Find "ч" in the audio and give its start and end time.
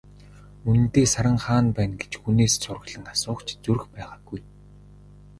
3.47-3.49